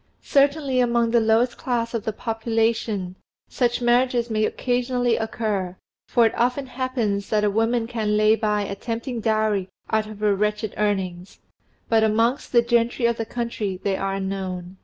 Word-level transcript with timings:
Certainly 0.23 0.79
among 0.79 1.11
the 1.11 1.19
lowest 1.19 1.57
class 1.59 1.93
of 1.93 2.05
the 2.05 2.11
population 2.11 3.17
such, 3.47 3.83
marriages 3.83 4.31
may 4.31 4.45
occasionally 4.45 5.15
occur, 5.15 5.77
for 6.07 6.25
it 6.25 6.33
often 6.35 6.65
happens 6.65 7.29
that 7.29 7.43
a 7.43 7.51
woman 7.51 7.85
can 7.85 8.17
lay 8.17 8.35
by 8.35 8.63
a 8.63 8.73
tempting 8.73 9.19
dowry 9.21 9.69
out 9.91 10.07
of 10.07 10.19
her 10.21 10.33
wretched 10.35 10.73
earnings, 10.75 11.39
but 11.87 12.03
amongst 12.03 12.51
the 12.51 12.63
gentry 12.63 13.05
of 13.05 13.17
the 13.17 13.27
country 13.27 13.79
they 13.83 13.95
are 13.95 14.15
unknown. 14.15 14.77